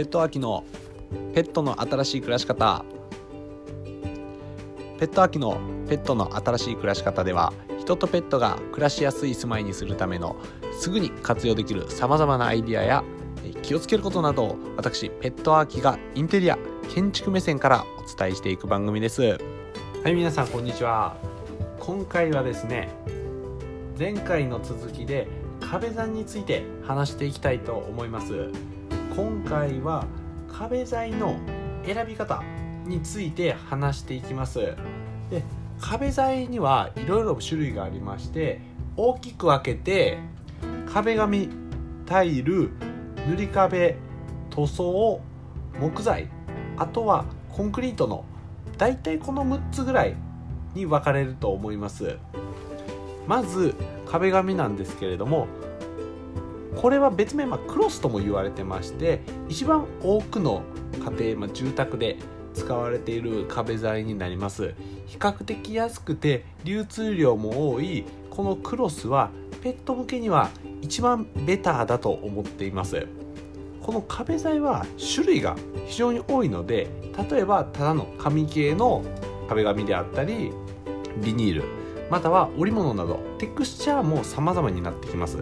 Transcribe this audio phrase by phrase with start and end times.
[0.00, 0.64] ペット秋の
[1.34, 2.86] ペットの新しい暮らし方
[4.98, 10.36] ペット秋のペットの新しい暮らし方では人とペットが暮らしやすい住まいにするための
[10.80, 13.04] すぐに活用できるさまざまなアイディアや
[13.60, 16.56] 気をつけることなどを私ペットアーキがインテリア
[16.88, 19.20] 建築目線からお伝えしていく番組です。
[19.22, 21.14] はい皆さんこんにちは。
[21.78, 22.88] 今回はですね
[23.98, 25.28] 前回の続きで
[25.60, 28.48] 壁材について話していきたいと思います。
[29.16, 30.06] 今回は
[30.48, 31.36] 壁材の
[31.84, 32.42] 選び方
[32.86, 34.76] について話していきます。
[35.30, 35.42] で
[35.80, 38.60] 壁材にはいろいろ種類がありまして
[38.96, 40.18] 大きく分けて
[40.92, 41.48] 壁紙
[42.06, 42.70] タイル
[43.28, 43.96] 塗り壁
[44.50, 45.20] 塗装
[45.80, 46.28] 木材
[46.76, 48.24] あとはコンクリートの
[48.78, 50.16] 大体この6つぐらい
[50.74, 52.18] に分かれると思います。
[53.26, 53.74] まず
[54.06, 55.46] 壁紙なんですけれども
[56.76, 60.62] これは別名、まあ、クロスとも言われてまして一番多くの
[61.18, 62.16] 家庭、まあ、住宅で
[62.54, 64.74] 使われている壁材になります。
[65.06, 69.30] 比較的安くて流通量も多いこのクロスは
[69.62, 73.06] ペット向けには一番ベターだと思っています。
[73.82, 76.88] この壁材は種類が非常に多いので
[77.30, 79.02] 例えばただの紙系の
[79.48, 80.52] 壁紙であったり
[81.22, 81.64] ビニール
[82.10, 85.38] または織物などテクスチャーも様々になってきます。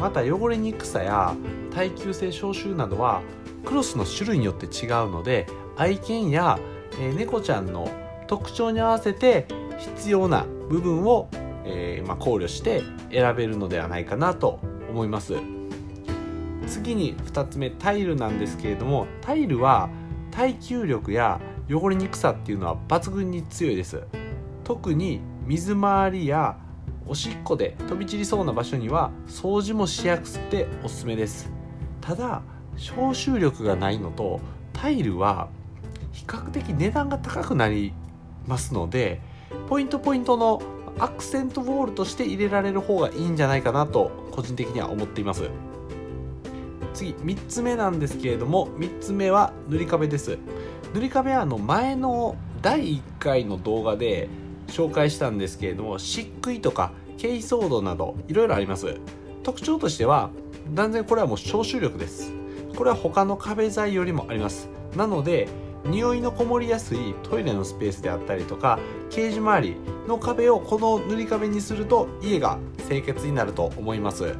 [0.00, 1.36] また汚れにくさや
[1.74, 3.20] 耐久性消臭などは
[3.66, 6.58] クロスの種類によって違うので愛犬や、
[6.98, 7.90] え、猫ちゃんの
[8.26, 9.46] 特徴に合わせて
[9.78, 11.28] 必要な部分を、
[11.64, 15.34] えー、まあ、考慮して選べるのではないかなと思います。
[16.66, 19.90] 次に2つ目タイルなんですけれどもタイルは
[20.30, 24.02] 耐久力や汚れにくさっていうのは抜群に強いです。
[24.64, 26.56] 特に水回りや
[27.06, 31.50] おしっこで飛び散りそうな場所には掃除もしやすくておすすめです。
[32.00, 32.42] ただ
[32.76, 34.40] 消臭力がないのと
[34.72, 35.48] タイルは
[36.12, 37.92] 比較的値段が高くなり
[38.46, 39.20] ますので
[39.68, 40.62] ポイントポイントの
[40.98, 45.50] アクセントウォールとして入れられる方がいいんじゃないかなと個人的には思っています。
[46.92, 50.38] 次3つ目なんですけれども3つ目は塗り壁です。
[50.94, 54.28] 塗り壁はあの前の第1回の動画で
[54.68, 58.96] 紹介したんですけれども漆喰とか珪藻土などいろいろあります。
[59.42, 60.30] 特徴としては
[60.74, 62.32] 断然これはもう消臭力です。
[62.76, 64.70] これは他の壁材よりもあります。
[64.96, 65.48] なので
[65.84, 68.78] 匂いのこもりやすいトイレのスペースであったりとか
[69.10, 69.76] ケージ周り
[70.06, 74.34] の壁をこの塗り壁にすると家が清潔になると思います。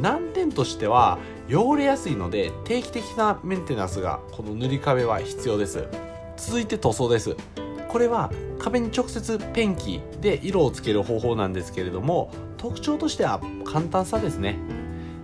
[0.00, 1.18] 難点としては
[1.50, 5.84] 汚れやすいので定期的なメンテナンスがこの塗り壁は必要です。
[6.36, 7.36] 続いて塗装です。
[7.90, 8.30] これは
[8.60, 14.56] 壁に直接ペンキで色をつける方法なんですけれども特徴としては簡単さですね。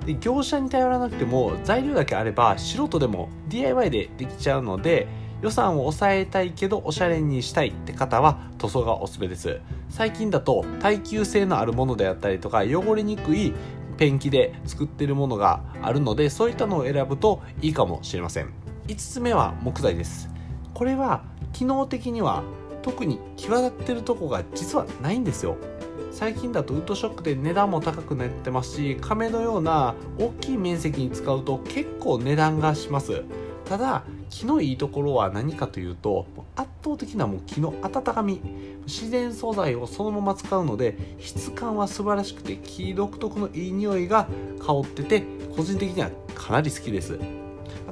[0.04, 5.06] で業者に頼らなくても材料だけあれば素人でも DIY でできちゃうので
[5.42, 9.60] 予算を抑えたいけどおしゃれにしたいって方は塗装がおすすめです。
[9.88, 13.54] 最近だと耐久性のあるものであったりとか汚れにくい
[13.96, 18.52] ペンキで作ってるものがあるのでそういったのを選ぶといいかもしれません。
[18.88, 20.35] 5つ目は木材です。
[20.76, 21.22] これは
[21.54, 22.42] 機能的には
[22.82, 25.56] 特に際立ってるとこが実はないんですよ。
[26.12, 33.24] 最近だとウッドショックで値段も高くなってますし亀のような大きい面積に使うと結構値段がします。
[33.64, 36.26] ただ木のいいところは何かというと
[36.56, 38.42] 圧倒的なもう木の温かみ。
[38.84, 44.28] 自然素材をそのまま使うので質感は素晴らしくて木独特のいい匂いが
[44.60, 45.22] 香ってて
[45.56, 47.18] 個人的にはかなり好きです。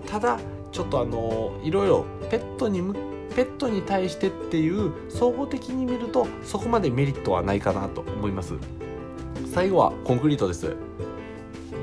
[0.06, 0.38] ただ
[0.74, 2.82] ちょっとあのいろいろペットに
[3.34, 8.54] ペットに対してっていう総合的に見るとそこまでメリットはないかなと思います。
[9.52, 10.76] 最後はコンクリートです。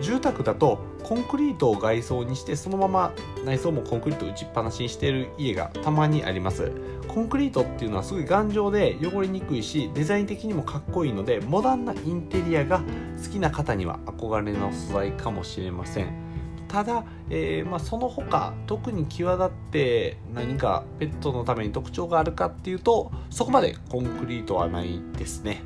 [0.01, 3.13] 住宅だとコンクリートを外装にしてそのまま
[3.45, 6.71] 内装もコンクリート打ちっぱなしにしている家がたまにあります。
[7.07, 12.81] コンクリートっていうのはすごい頑丈で汚れにくいしデザイン的にもかっこいいのでモダンなインテリアが
[13.23, 16.30] 好きな方には憧れの素材かもしれません。
[16.71, 25.63] ただ、えー、まあ、その他特に際立って何かペットのために特徴があるかっていうとそこまでコンクリートはないですね、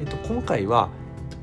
[0.00, 0.90] えっと、今回は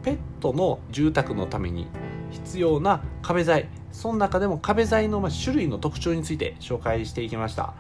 [0.04, 1.88] ペットの住宅のために
[2.31, 7.75] 必要な壁材その中でも壁材の種類の特徴について紹介していきました。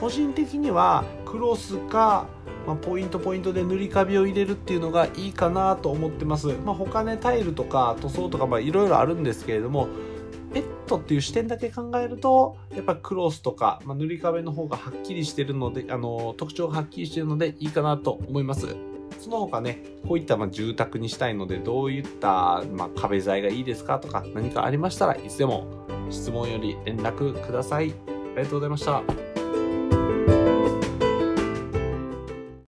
[0.00, 2.26] 個人的にはクロスか
[2.66, 9.88] まあ、ポイントポイントで塗り壁を入れるっていうのがいいかなと思ってます、まあ、他ねタイルとか塗装とかいろいろあるんですけれども
[10.52, 18.76] ペットっていう視点だけ考えるとやっぱクロスとか、まあ、塗り壁の方がはっきりしてるのであの特徴がはっきりしてるのでいいかなと思います
[19.18, 25.66] その他ね、こういったま住宅にしたいので、どういったま壁材がいいですかとか何かありましたらいつでも
[26.08, 27.92] 質問より連絡ください。
[28.34, 29.29] ありがとうございました。